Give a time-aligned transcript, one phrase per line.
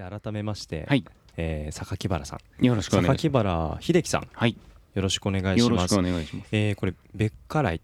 [0.00, 1.04] じゃあ改めまして、はい。
[1.36, 2.64] えー榊原さん。
[2.64, 4.22] よろしくお願いし榊原秀樹さん。
[4.22, 4.56] ますはい。
[4.94, 6.48] よろしくお願いよろしくしますお願いします。
[6.52, 7.82] えーこれベッカライ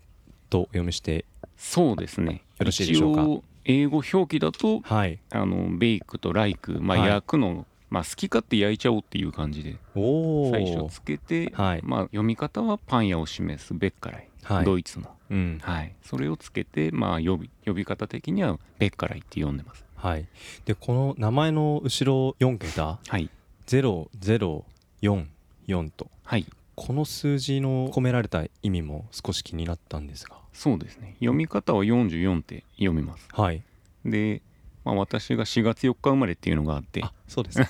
[0.49, 1.27] とお読みして
[1.59, 2.43] そうですね。
[2.59, 3.21] よろしいでしょうか？
[3.21, 5.19] 一応英語表記だとはい。
[5.29, 7.09] あのベイクとライクまあはい。
[7.11, 11.81] 焼くの、まあ好き勝手焼いちゃおうっていう感じで最初つけて、はい。
[11.83, 14.65] まあ読み方はパン屋を示すベッカライ、はい。
[14.65, 15.11] ドイツの。
[15.31, 15.59] うん。
[15.61, 15.95] はい。
[16.03, 20.27] それをつけてまあ呼び呼び方的にはベッカライって呼んでますはい。
[20.65, 23.31] でこの名前の後ろ4桁はい。
[23.67, 26.47] 0044とはい。
[26.75, 30.37] この数字の込められた意味も少し気になったんですが。
[30.53, 31.15] そうですね。
[31.15, 33.29] 読み方は44って読みます。
[33.33, 33.63] はい。
[34.05, 34.43] で、
[34.87, 37.03] まあ、私が4月4日生まれっていうのがあって。
[37.03, 37.67] あそうですね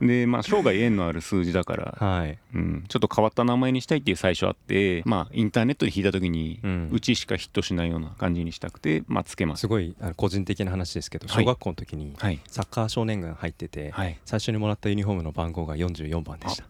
[0.00, 2.38] でまあ生涯縁のある数字だから、はい。
[2.54, 9.60] うん、ちょっと変わった名前にしたいっていう最初あってまあインターネットで弾いた時にうちしかヒットしないような感じにしたくてまあつけます。
[9.60, 11.44] すごいあの個人的な話ですけどはい。
[11.44, 12.40] 小学校の時にはい。
[12.46, 14.18] サッカー少年軍入っててはい。
[14.24, 16.64] 最初にもらったユニフォームの番号が44番でした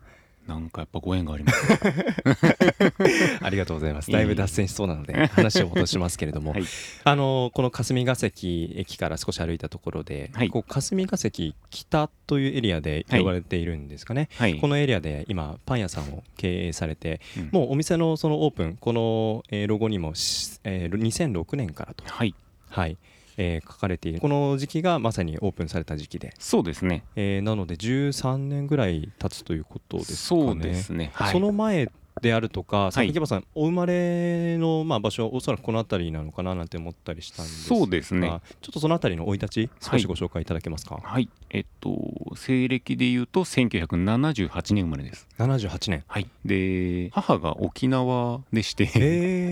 [0.48, 1.68] なんかやっぱご縁があります。
[3.44, 4.10] ありがとうございます。
[4.10, 6.52] だいぶ脱線しそうなので話を戻しますけれども。
[6.56, 6.62] はい。
[7.04, 10.48] あのこの霞ヶ関駅から少し歩いたところで、はい。
[10.48, 14.58] こう霞ヶ関北というエリアで呼ばれているんですかね、はい。
[14.58, 17.48] このエリアで今パン屋さんを経営されてうん。
[17.52, 22.34] もうお店のそのオープンこの、えーロゴにもし、えー2006年からと、はい。
[22.70, 22.96] はい
[23.38, 24.20] えー書かれている。
[24.20, 27.04] この時期がまさにオープンされた時期で、そうですね。
[27.16, 30.42] えーなので13年ぐらい経つということですかね。
[30.46, 31.10] そうですね。
[31.14, 31.32] はい。
[31.32, 31.88] その前
[32.20, 33.06] であるとか、はい。
[33.06, 38.40] 榊原さん、お生まれの、まあ、場所、おそらくこの辺りなのかななんて思ったりしたんですが、そうですね。
[38.60, 40.98] ちょっとその辺りの生い立ち、少しご紹介いただけますか？
[41.00, 41.28] はい。
[41.50, 41.96] えっと
[42.34, 45.28] 西暦で言うと1978年生まれです。
[45.38, 46.04] 78年。
[46.08, 46.26] はい。
[46.44, 48.86] で母が沖縄でして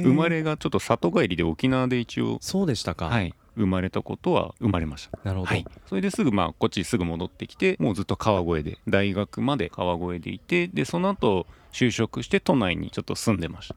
[0.02, 3.06] 生まれがちょっと里帰りで沖縄で一応そうでしたか。
[3.06, 5.48] はい生まれたことは生まれましたなるほど。
[5.50, 13.76] はい、それですぐまあこっちすぐ戻ってきてもうずっと川越で大学まで川越でいてでその後就職して都内にちょっと住んでました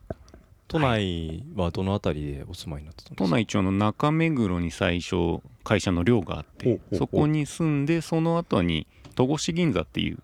[0.68, 3.24] 都内はどの辺りでお住まいになってたんですか？
[3.26, 10.18] 都内町の中目黒に最初会社の寮があってそこに住んでその後に戸越銀座っていう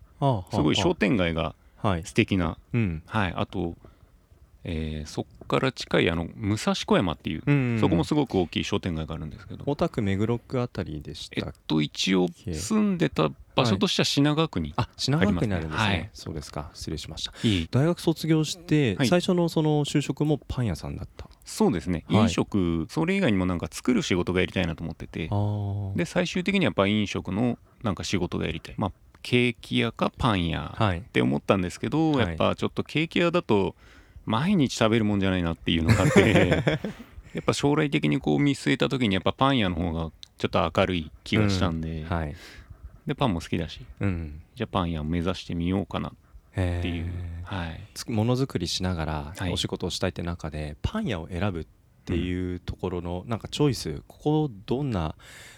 [0.52, 1.56] すごい商は店街が。
[2.03, 3.03] 素敵なうん。
[3.06, 3.75] はいあと、
[4.68, 15.88] えーそっから近いあの武蔵小山っていううんそこもすごく大きい商店街があるんですけど大田区目黒区あたりでしえったと一応け住んでた場所としては品川区にあ、品川区になるんですね。
[15.88, 16.72] はいそうですか。
[16.74, 17.31] 失礼しました。
[17.44, 21.30] いい大学卒業して、はい最初のその就職もパン屋さんだった。
[21.46, 25.36] そうですね、はい飲食それ以外にもなんか作る仕事がやりたいなと思っててあ
[25.94, 25.97] あ。
[25.97, 31.02] で最終的にはやっぱ飲食のなんか仕事がやりたいまあケーキ屋かパン屋っはい。
[31.14, 33.76] て思ったんですけど、はいやっぱちょっとケーキ屋だと
[34.25, 36.63] 毎日食べるもんじゃないなっていうのがあって
[37.34, 42.35] やっぱ将来的にこう見据えた時にやっぱパン屋の方がちょっと明るい気がしたんで、はい。
[43.06, 44.41] でパンも好きだしうん。
[44.56, 46.12] じゃあパン屋を目指してみようかなっ
[46.53, 47.81] へていう、えはい。
[47.94, 49.53] つものづくりしながらはい。
[49.53, 51.66] お仕事をしたいって中で、パン屋を選ぶっ
[52.06, 55.16] ていうところのなんかチョイスここどんな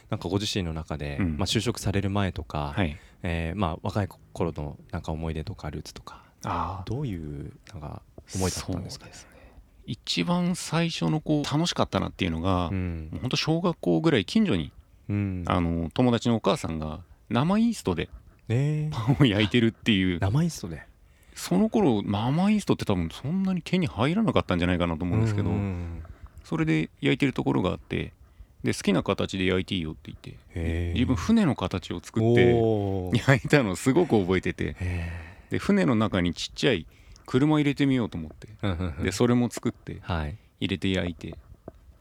[0.09, 1.37] なんかご自身の中で、うん。
[1.37, 2.97] まあ、就職される前とか、はい。
[3.23, 8.01] えーまあ、若い頃のなんか思い出とかルーツとかあどういうなんか
[8.35, 9.11] 思いだったんですかね。
[9.13, 9.37] そうね
[9.85, 13.09] 一番最初のこう楽しかったなっていうのが、うん。
[13.11, 14.71] もうほんと小学校ぐらい近所に
[15.09, 15.43] うん。
[15.47, 18.09] あの友達のお母さんが生イーストで
[18.47, 20.19] パンを焼いてるっていう。
[20.19, 20.83] 生イーストで。
[21.35, 26.03] その頃生イーストって多分そんなに手に入らなかったんじゃないかなと思うんですけど、うん。
[26.43, 28.13] それで焼いてるところがあって
[28.63, 32.53] で好きな形で焼いていいよって言って自分船の形を作って
[33.17, 35.11] 焼いたのをすごく覚えててへ
[35.49, 36.85] で船の中にちっちゃい
[37.27, 38.47] 車入れてみようと思って。
[39.03, 40.35] でそれも作ってはい。
[40.59, 41.35] 入れて焼いて。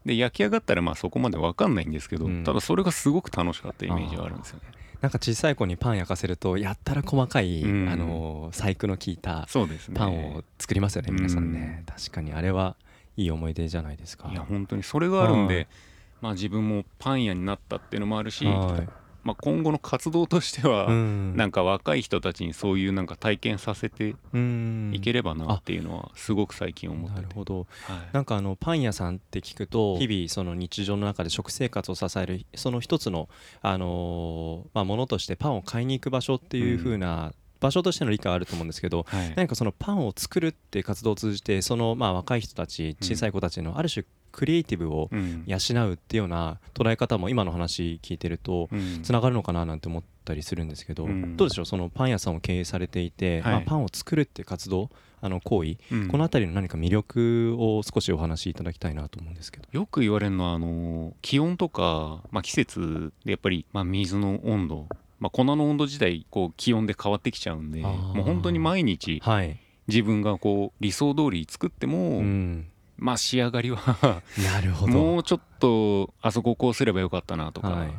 [0.07, 2.45] で焼き上がったらまあそこまで分かんないんですけど、うん。
[2.45, 4.63] ただそれがすごく楽しかったイメージがあるんですよね。
[5.03, 7.89] なんか小さい子にパン焼かせるとやったら細かい、うん。
[7.89, 9.47] あの細工の効いた
[9.95, 11.85] パンを作りますよね、皆さんね。
[11.87, 12.77] う確かにあれは
[13.17, 14.29] いい思い出じゃないですか。
[14.31, 15.67] いや本当にそれがあるんで、はい
[16.23, 21.37] まあ自分もパン屋になったっていうのもあるし、はいまあ、今後の活動としては、うん。
[21.37, 24.93] なんか若い人たちにそういうなんか体験させてうん。
[24.95, 27.67] いければなっていうのはすごく最近思ってて、なるほど。
[27.83, 27.99] はい。
[28.13, 33.29] なんかあのパン屋さんって聞くと日々その日常の中で食生活を支えるその一つの
[33.63, 39.33] あのーまあものとしてパンを買いに行く場所っていう風な場所としての理解はあると思うんですけどはい。
[39.35, 44.05] 何かそのパンを作るっていう活動を通じてそのまあ若い人たち小さい子たちのある種
[44.37, 45.45] クリエイティブをうん。
[45.47, 45.57] 養
[45.89, 49.03] うっていうような捉え方も今の話聞いてるとうん。
[49.03, 51.37] つながるのかななんて思ったりするんですけど、うん。
[51.39, 53.53] どうでしょうそのパン屋さんを経営されていて、はい。
[53.55, 54.91] まあ、パンを作るっていう活動
[55.23, 56.09] あの行為、うん。
[56.09, 59.67] この辺りの何か魅力を少しお話しいただきたいなと思うんですけど。
[59.73, 64.87] よく言われるのはあの気温とか、まあ、季節でやっぱり、まあ、水の温度
[65.19, 72.67] まあ、粉の温度自体こう気温で変わってきちゃうんでもう本当に毎日はい、自分がこう理想通り作っても、うん、
[72.99, 74.93] まあ仕上がりは なるほど。
[74.93, 77.91] もうちょっとあそここうすればよかったなとか、はい。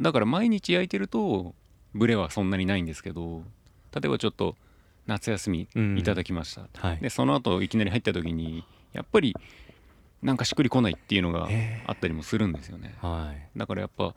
[0.00, 1.54] だから毎日焼いてると
[1.94, 3.42] ブレはそんなにないんですけど
[3.94, 4.56] 例えばちょっと
[5.06, 6.98] 夏休みいただきました、はい。
[6.98, 9.36] でその後いきなり入った時にやっぱり
[10.22, 11.82] なんかしっくりこないっていうのがえ。
[11.86, 12.94] あったりもするんですよね。
[13.00, 13.58] はい。
[13.58, 14.14] だからやっぱ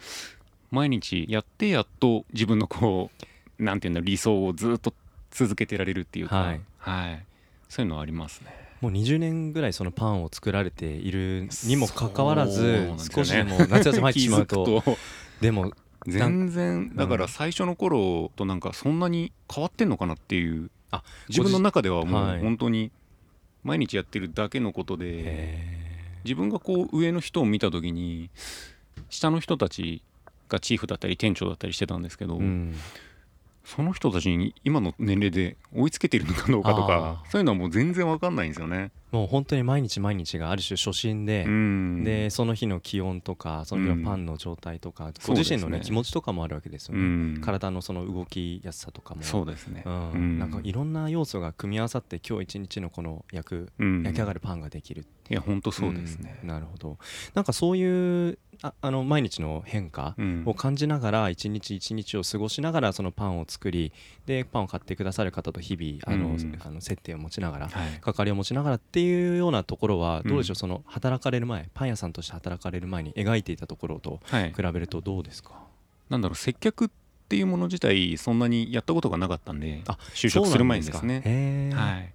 [0.71, 3.11] 毎日やってやっと自分のこ
[3.59, 4.93] うなんていうんだろう理想をずっと
[5.31, 6.61] 続けてられるっていうか、はい。
[6.77, 7.25] はい。
[7.67, 14.83] そういうのはありますねもう20年ぐらいそのパンを作られているにもかかわらず少しでも夏休み入ってしまうと。
[15.41, 15.73] でも
[16.07, 22.39] 全然だから最初の頃となんかそんなに変わってんのかなっていうあ自分の中ではもはい。
[22.39, 22.91] う本当に
[23.63, 25.79] 毎日やってるだけのことでへ
[26.23, 28.29] 自分がこう上の人を見た時に
[29.09, 30.01] 下の人たち
[30.47, 32.39] がチーフだったり店長だったりしてたんですけど、
[33.69, 38.91] その人たちに今の年齢で追いつけてるのかどうかとかあそういうのはもう全然わかんないんですよね。
[39.11, 42.03] もう本当に毎日毎日がある種初心で、うん。
[42.03, 47.41] でその日の気温とかその日のパンの状態とか、ご自身のね気持ちとかもあるわけですようね、ん。
[47.41, 49.21] 体のその動きやすさとかも。
[49.21, 49.83] そうですね。
[49.85, 50.11] うん。
[50.11, 50.39] うん。
[50.39, 54.03] なんかいろんな要素が組み合わさって今日一日のこの焼く、うん。
[54.03, 56.39] 焼き上がるパンができるいや本当そうですね。
[56.41, 56.97] うんなるほど。
[57.35, 60.43] なんかそういうああの毎日の変化うん。
[60.45, 63.91] を感じながら一日一日を過ごしながらそのパンを作り
[64.25, 68.31] でパンを買ってくださる方と日々あの、うんあの接点を持ちながらはい。
[68.31, 70.27] を持ちながらっていうようなところはうん。
[70.29, 74.53] どうでしょう、その働かれる前パン屋さんとして働かれる前に描いていたところとはい。
[74.53, 75.51] 比べるとどうですか、
[76.09, 76.89] なんだろう接客っ
[77.29, 81.13] ていうもの自体そんなにやったことがなかったんであ就職する前にですね。
[81.15, 81.29] なんか。
[81.29, 81.75] へー。
[81.75, 82.13] はい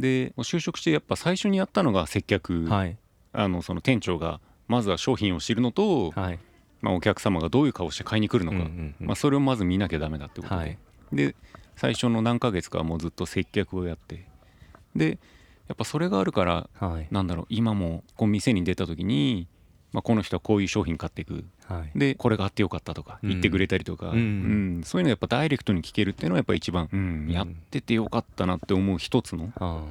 [0.00, 2.96] で就職してやっぱ最初にやったのが接客、はい。
[3.32, 6.38] あのその店長がまずは商品を知るのと、はい。
[6.80, 9.06] まあ、お客様がどういう顔して買いに来るのか、うんうんうん。
[9.06, 10.78] まあ、それをまず見なきゃダメだってことで、はい。
[11.12, 11.36] で
[11.76, 14.26] 最初の何ヶ月かはもうずっと接客をやって。
[14.96, 15.18] で
[15.68, 17.08] やっぱそれがあるからはい。
[17.10, 19.46] なんだろう今もこう店に出た時に、
[19.92, 21.98] まあ、この人はこういう商品買っていくはい。
[21.98, 23.28] でこれがあってよかったとかうん。
[23.30, 24.18] 言ってくれたりとか、うん。
[24.18, 24.20] う
[24.80, 24.82] ん。
[24.84, 27.26] そういうのやっぱダイレクトに聞けるっていうのはやっぱ一番、うん。
[27.28, 29.84] んやっててよかったなって思う一つの、あ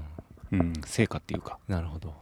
[0.52, 1.58] うん、成果っていうか。
[1.70, 2.14] ーなるほど。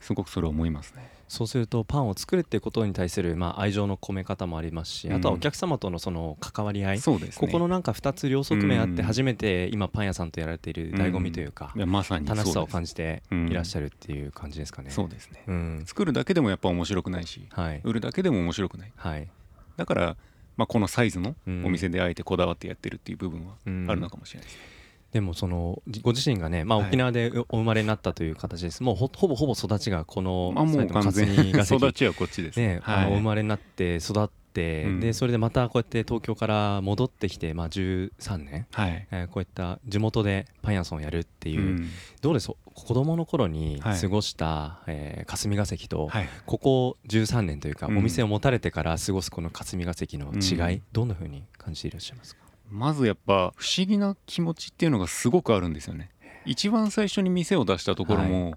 [0.00, 1.08] すごくそれは思いますね。
[1.28, 7.46] そうするとパンを作るっていうことに対する、まあ、愛情の込め方もありますし、あとはお客様とのその関わり合い、そうですね。
[7.46, 9.06] ここのなんか2つ両側面あってうん。
[9.06, 14.90] 初めて今パン屋さんとやられている醍醐味というか、いやまさに楽しさを感じていらっしゃるっていう感じですかね。
[14.90, 15.42] そうですね。
[15.46, 15.82] うん。
[15.86, 17.80] 作るだけでもやっぱ面白くないしはい。
[17.84, 18.92] 売るだけでも面白くない。
[18.96, 19.28] はい。
[19.76, 20.16] だから、
[20.56, 23.86] まあ、このサイズのうんお店であえてこだわってやってるっていう部分はうん。
[23.90, 24.62] あるのかもしれないですね。
[25.14, 26.88] でもそのじご自身がね、まあ、はい。
[26.88, 31.76] 沖縄でお生まれになったという形です、もうほほぼほぼ育ちがこの霞が関。
[31.76, 32.58] 育ちはこっちです。
[32.58, 35.00] ね、あのお生はい、まれになって育って、うん。
[35.00, 39.06] でそれでまたこうやって東京から戻ってきて、まあ、13年、はい。
[39.12, 41.90] えーこういった地元でパン屋さんをやるっていう、うん。
[42.20, 42.50] どうです？
[42.74, 44.00] 子供の頃にはい。
[44.00, 47.98] 過ごした、えー霞が関と、はい、ここ13年というか、うん。
[47.98, 50.82] お店を持たれてから過ごすこの霞が関の違い、うん。
[50.92, 52.43] どんな風に感じていらっしゃいますか？
[52.70, 56.10] まずやっぱ不思議な気持ちっていうのがすごくあるんですよね。
[56.44, 58.54] 一番最初に店を出したところも、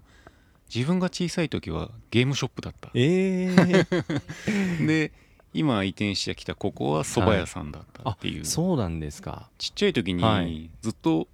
[0.74, 2.90] 自分が小さい時はゲームショップだった。
[2.94, 5.12] えー、 で
[5.54, 9.48] 今移転してきたここは蕎麦屋さんだったあっていう、そうなんですか。
[9.58, 10.46] ちっちゃい時はい。
[10.46, 11.26] にずっと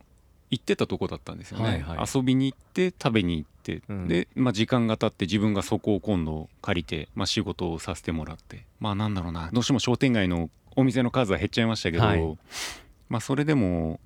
[0.50, 2.06] 行ってたとこだったんですよね、はいはい。
[2.14, 4.08] 遊びに行って食べに行って、うん。
[4.08, 8.64] で、まあ、時間が経って自分がそこを今度借りて、まあ、仕事をさせてもらって。
[8.78, 9.50] まあなんだろうな。
[9.52, 12.38] どうしても商店街のお店の数は減っちゃいましたけど、はい。
[13.08, 14.00] まあそれでも、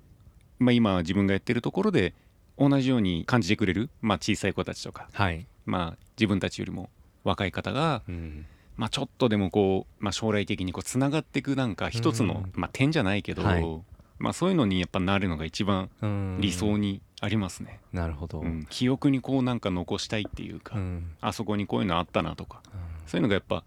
[0.58, 2.14] まあ、今自分がやってるところで
[2.58, 6.90] 同じように感じてくれる、まあ、小さい子たちとか、はい、まあ、自分たちよりも
[7.24, 8.46] 若い方がうん。
[8.76, 12.52] まあ、ちょっとでもこう、まあ、将来的にこうつながっていくなんか一つの、うん。
[12.54, 13.80] まあ、点じゃないけど、はい。
[14.18, 16.38] まあ、そういうのにやっぱなるのが一番うん。
[16.40, 18.66] 理想にありますね、なるほど、うん。
[18.70, 21.10] 記憶にこうなんか残したいっていうか、うん。
[21.20, 22.80] あそこにこういうのあったなとかうん。
[23.08, 23.64] そういうのがやっぱ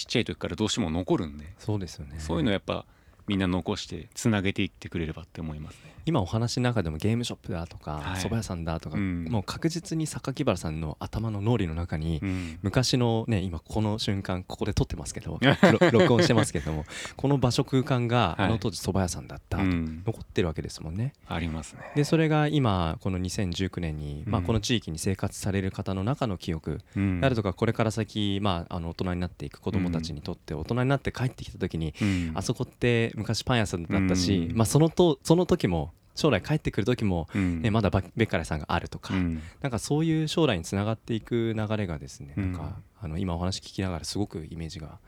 [0.00, 2.18] ちっちゃい時からどうしても残るんで、そうですよね。
[2.20, 2.86] そういうのやっぱ
[3.26, 5.90] みんな残してつなげていってくれればって思いますね。
[6.06, 8.20] 今お話の中でもゲームショップだとかはい。
[8.20, 9.24] 蕎麦屋さんだとか、うん。
[9.24, 12.58] もう確実に榊原さんの頭の脳裏の中に、うん。
[12.62, 15.38] 昔のね今この瞬間ここで撮ってますけど
[15.80, 16.84] ろ録音してますけども
[17.16, 18.46] この場所空間がはい。
[18.46, 20.02] あの当時蕎麦屋さんだったと、うん。
[20.06, 21.12] 残ってるわけですもんね。
[21.26, 21.82] ありますね。
[21.94, 24.46] でそれが今この2019年に、まあ、うん。
[24.46, 27.20] この地域に生活される方の中の記憶うん。
[27.20, 32.32] であるとかこれから先、まあ、あの大人になっていく子どもたちにとって大人になって帰ってきた時に、うん。
[32.34, 34.56] あそこって昔パン屋さんだったし、うん。
[34.56, 37.62] まあ、そのとその時も将来帰ってくる時も、うん。
[37.62, 39.42] ね、まだバベッカレさんがあるとか、うん。
[39.60, 42.52] なんかそういう将来につながっていく流れがですね、うん。
[42.52, 44.98] なんかあの今お話聞きながらすごくイメージが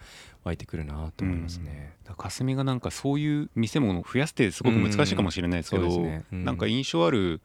[0.45, 1.93] 湧いてくるなと思いますね。
[2.05, 6.25] だから霞がなんかそういう店も増やしてすごく難しいかもしれないですけど、うんね。
[6.33, 6.45] うん。
[6.45, 7.41] なんか印象ある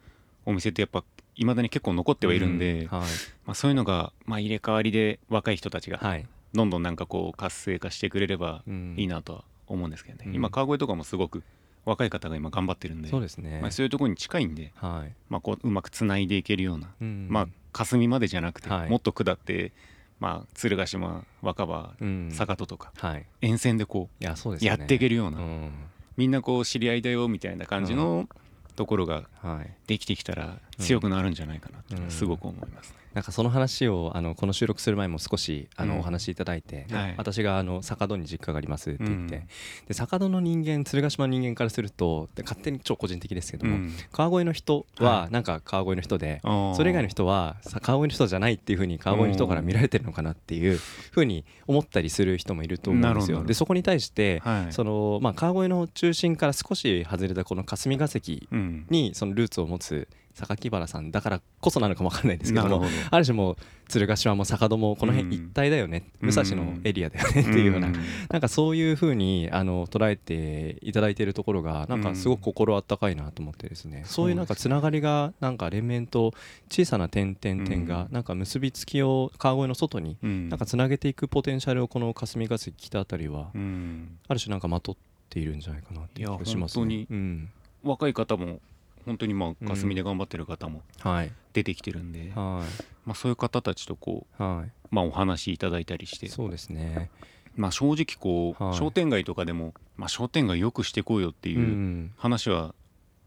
[0.45, 1.03] お店ってやっぱ
[1.35, 2.99] いまだに結構残ってはいるんで、うん。
[2.99, 3.07] はい。
[3.45, 6.25] まあ、そういうのがまあ入れ替わりで若い人たちがはい。
[6.53, 8.95] どんどんなんかこう活性化してくれればうん。
[8.97, 11.43] いいなとは思うんですけどね、うん今川越とかもすごく
[11.85, 13.59] 若い方が今頑張ってるんでそうですね。
[13.61, 15.13] まあ、そういうところに近いんで、はい。
[15.29, 19.71] まあ、こううまくつないでいけるような、うんまあ霞までじゃなくて、はいもっと下って、
[20.19, 23.25] まあ、鶴ヶ島若葉うん坂戸とか、はい。
[23.41, 24.23] 沿線でこう。
[24.23, 24.33] や
[24.75, 25.71] っていけるような、うん
[26.17, 28.27] みんなこう知り合いだよみたいな感じの
[28.75, 29.73] ところがはい。
[29.87, 32.97] できてきたら強くなるんじゃないかなっていうのうんはすごく思いますね。
[33.13, 35.89] なんかその話をあのこの収録する前も少しあうん。
[35.89, 37.15] のお話しいただいて、はい。
[37.17, 39.47] 私があの坂戸に実家がありますって言って、うん。
[39.87, 43.93] で坂戸の人間鶴ヶ島の人間からするとで勝手に超個人的ですけども、うん。
[44.11, 45.31] 川越の人ははい。
[45.31, 50.77] なんか川越の人で、それ以外の人はさ川越の人じゃないっていうふうに川越の人から見られてるのかなっていう
[51.11, 53.43] ふうに思ったりする人もいると思うんですよ。
[53.43, 54.73] でそこに対して、はい。
[54.73, 58.85] そのまあ、川越の中心から少し外れたこの霞が関うん。
[58.91, 66.29] にそのルーツを持つ榊原さんだからこそなのかもわかんないんですけどもある種もう鶴ヶ島も坂戸もこの辺一帯だよね、うん。
[66.29, 67.95] 武蔵のエリアだよねっていうような、ん。
[68.29, 76.33] なんかそういうふうにあの捉えていただいているところがなんかすごく心温かいなと思ってですね、そういうなんかつながりがなんか連綿と
[76.69, 77.85] 小さな点々点うん。
[77.85, 80.49] がなんか結びつきを川越の外にうん。
[80.49, 84.17] なんかつなげていくポテンシャルをこの霞ヶ関北あたりはうん。
[84.27, 84.95] ある種なんかまとっ
[85.29, 87.07] ているんじゃないかなっていう気がしますね。
[87.09, 87.49] うん。
[87.83, 88.59] 若い方も
[89.07, 89.55] 本当にまあうん。
[89.67, 91.31] 霞で頑張ってる方もはい。
[91.53, 92.63] 出てきてるんで、は
[93.05, 96.27] まあ、そういう方たちとこいはう、まあ、お話いただいたりして。
[96.27, 97.09] いそうですね。
[97.55, 98.77] まあ、正直こう、はい。
[98.77, 102.13] 商店街とかでも、まあ、商店街よくしてこうよってういうん。
[102.17, 102.75] 話は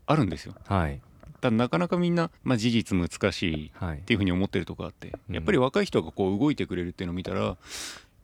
[0.07, 0.55] あるんですよ。
[0.67, 1.01] はい。
[1.41, 3.99] ただなかなかみんな、まあ、事実難しいはい。
[3.99, 5.35] っていうふうに思ってるとこあって、うん。
[5.35, 7.57] やっぱり若い人がこう動いてくれるっていうのを見たら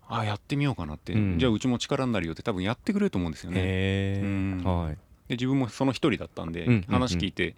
[0.08, 1.38] ああやってみようかなって、うん。
[1.38, 3.60] じゃあうちも力になるよって多分やってくれると思うんですよね。
[3.60, 4.62] へうん。
[4.64, 4.98] えはい
[5.28, 7.54] で自分もその一人だったんで、話聞いて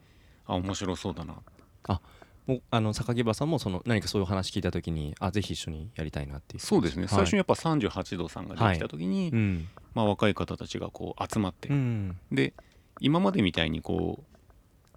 [0.46, 1.34] あ面白そうだな。
[2.48, 6.60] もうあの榊原さんもその何かそういう話聞いた時にあぜひ一緒にやりたいなっていう。
[6.60, 7.08] そうですね、はい。
[7.10, 12.16] 最初にやっぱ38度さんができた時に、うんまあ、若い方たちがこう集まって、うん。
[12.32, 12.54] で
[13.00, 14.38] 今までみたいにこう、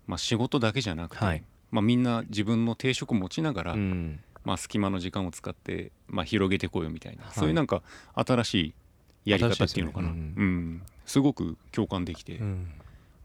[0.08, 1.44] まあ、仕事だけじゃなくて、はい。
[1.72, 4.22] まあ、みんな自分の定職持ちながら、うん。
[4.46, 7.34] まあ、隙間の時間を使って、まあ、広げてこうよみたいな、はい。
[7.34, 7.84] そういうなんか
[8.16, 8.74] 新しい
[9.32, 10.13] やり方っていうのかな、ね。
[10.38, 12.72] うんすごく共感できて、うん。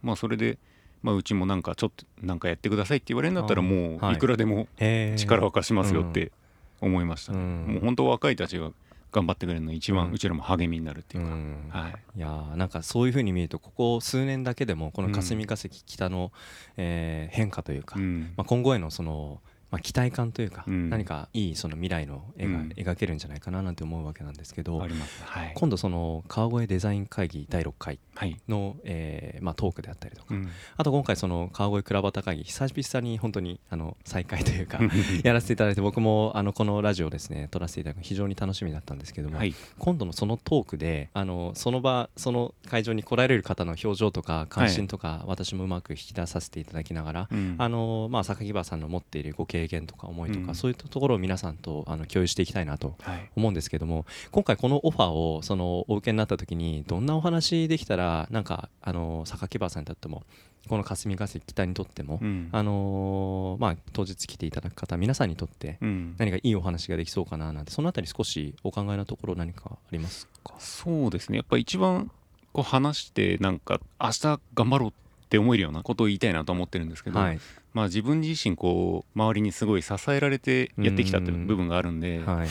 [0.03, 0.59] まあ、それで、
[1.03, 4.19] まあ、うちもなんかちょっとなんかやってくださいって言われるんだったらもうい。
[4.19, 4.69] くらでも
[5.17, 6.33] 力を貸しますよって
[6.81, 7.73] 思いましたね、うん。
[7.75, 8.71] もう本当若いたちが
[9.13, 10.13] 頑張ってくれるのが一番うん。
[10.13, 11.69] うちらも励みになるっていうか、うん。
[11.71, 12.19] はい。
[12.19, 16.33] いやーなんかそういうふうに見るとここ数年だけでもこの霞が関北の、
[16.77, 18.33] えー変化というか、うん。
[18.37, 20.91] まあ、今後へのその、まあ、期待感というか、うん。
[20.91, 22.69] 何かいいその未来の絵がうん。
[22.77, 25.23] 描けるんじゃないかななんて思うわけなんですけど、あります。
[25.25, 28.37] はい、今度その川越デザイン会議第6回はい。
[28.49, 30.49] の、えーまあ、トークであったりとか、うん。
[30.77, 34.81] あと今回その川越倉端会議久々に本当にあの再開というか
[35.25, 39.55] やらせていただいて僕もあのこのラジオですね撮らせていただくの非常に楽しみだったんですけども、はい。
[39.79, 47.55] 今度のそのトークであのその場その会場に来られる方の表情とか関心とか、私もうまく引き出させていただきながら、うん。
[47.59, 50.55] あのまあ、榊原さんの持っているご経験とか思いとか、うん。
[50.55, 53.31] そういったところを皆さんとあの共有していきたいなとはい。
[53.37, 60.23] 思うんですけども今回このオファーをそのお受けになった時にどんなお話できたらなんかあの榊原さんにとっても
[60.69, 62.49] この霞ヶ関北にとっても、うん。
[62.53, 66.15] あのーまあ、当日来ていただく方皆さんにとってうん。
[66.19, 70.55] 何かいいお話ができそうかななんてそのあたり少しお考えのところ何かありますか？
[70.59, 71.39] そうですね。
[71.39, 72.11] やっぱ一番
[72.53, 74.93] こう話してなんか明日頑張ろう
[75.27, 77.41] って思えるようなことを言いたいなと思ってるんですけど、はい。
[77.75, 82.49] まあ自分自身こう周りにすごい支えられてやってきたっていう部分があるんで、はい。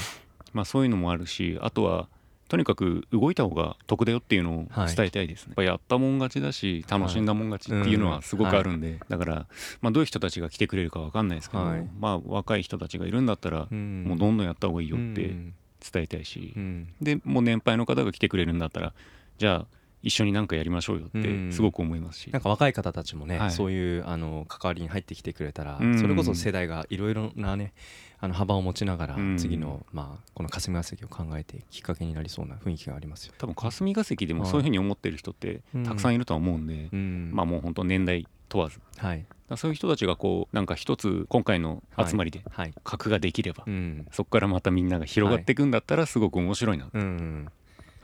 [0.54, 2.08] まあそういうのもあるしあとは
[2.48, 9.48] とにかく動いた方が得だよっていうのをはい伝えたいですね、やっぱやったもん勝ちだし楽しんだもん勝ちっていうのはすごくあるんで、だから、
[9.82, 11.88] まあ、どういう人たちが来てくれるかわかんないですけど、はい。
[12.00, 14.04] まあ若い人たちがいるんだったら、うん。
[14.06, 15.54] もうどんどんやった方がいいよってうん。
[15.94, 16.88] 伝えたいし、うん。
[17.02, 18.94] でもう年配の方が来てくれるんだったら
[19.38, 19.68] じゃあ
[20.06, 21.50] 一緒に何かやりましょうよっうん。
[21.50, 23.52] てすごく思いますし、なんか若い方たちもね、はい。
[23.52, 26.00] そういうあの関わりに入ってきてくれたら、うん。
[26.00, 27.74] それこそ世代がいろいろなね
[28.20, 29.38] あの幅を持ちながら、うん。
[29.38, 33.34] 次の、まあ、この霞が関を考えてきっかけになりそうな雰囲気がありますよ。
[33.40, 37.32] 多分霞が関でもそういうふうに思ってる人ってたくさんいるとは思うんで、うん。
[37.34, 38.80] まあもう本当年代問わず。
[38.98, 39.26] はい。
[39.58, 42.74] そういう人たちがこうなんか一つ今回の集まりではい。
[42.84, 44.06] 格ができれば、うん。
[44.12, 47.48] そこからまたみんなが広がっていくんだったらすごく面白いなとうん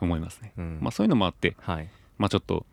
[0.06, 0.80] 思いますね、うん。
[0.82, 1.90] まあそういうのもあってはい。
[2.18, 2.66] まあちょっと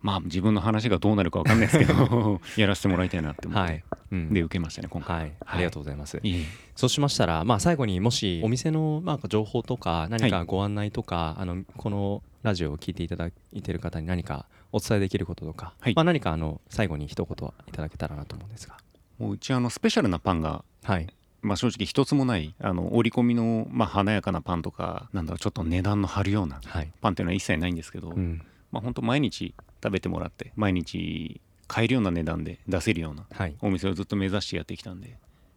[0.00, 4.32] まあ自分の話がどうなるかわかんないですけど やらせてもらいたいなって思って、はい、うん。
[4.32, 5.16] で受けましたね今回。
[5.16, 6.18] はい、ありがとうございます。
[6.22, 6.44] い
[6.76, 15.94] そうしましたら、まあ、最後にもしお店のまあ情報とか何かご案内とか、あのこのラジオを聞いていただいている方に何かお伝えできることとか、はい。
[15.94, 18.76] まあ、何かあの最後に一言いただけたらなと思うんですが。
[19.18, 21.06] もううちあのスペシャルなパンがはい、
[21.40, 26.92] まあ、正直一つもないあの織り込みのまあ華やかなパンとかなんだろうちょっと値段の張るようなはい。
[27.00, 28.42] パンっていうのは一切ないんですけど、うん。
[28.72, 33.56] まあ本当毎日食べてもらって毎日買えるような値段で出せるようなはい。
[33.60, 35.16] お店をずっと目指してやってきたんで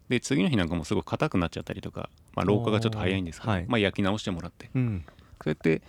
[0.09, 3.65] で次の日なんかもすごく硬くなっちゃったりとか、まあ、老化がちょっと早いんですけど、はい。
[3.67, 4.69] まあ、焼き直してもらって。
[4.75, 5.05] うん。
[5.41, 5.81] そうやって、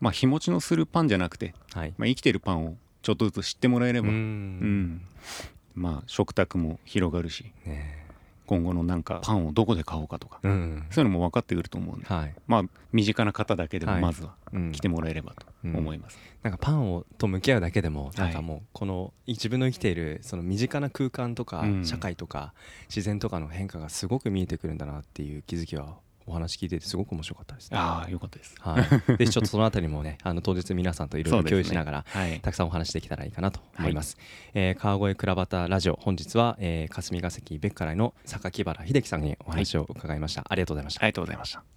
[0.00, 1.92] まあ、日持ちのするパンじゃなくて、はい。
[1.98, 4.18] まあ、生きてるパンをちょっとずつ知ってもらえれば、ううん。
[4.18, 5.02] ん
[5.74, 7.52] まあ食卓も広がるし。
[7.64, 8.05] ね
[8.46, 10.86] 今後のなんかパンをどこで買おうかとかうん。
[10.90, 12.34] そういうのも分かってくると思うんで、はい。
[12.46, 12.62] まあ
[12.92, 14.02] 身近な方だけでもはい。
[14.02, 14.72] まずはうん。
[14.72, 16.18] 来てもらえればと思います。
[16.42, 18.18] なんかパンをと向き合うだけでもい。
[18.18, 21.84] なんかもうこの自分の生きているその身近な空間とかうん。
[21.84, 22.54] 社会とか
[22.88, 27.78] 自然とかの変化がすごく見えてくるんだなっていう気づきはお話聞いててすごく面白かったですね。
[27.78, 28.54] ああよかったです。
[28.60, 28.76] は
[29.14, 34.18] い、でちょっとそのあたりもね あの当日皆さんといろいろ共有しながら、はい、たくさんお話できたらいいかなと思います、
[34.54, 41.02] えー川越倉端ラジオ本日は、えー霞が関ベッカライの榊原秀樹さんにお話を伺いました、ありがとうございました。
[41.02, 41.75] ありがとうございました。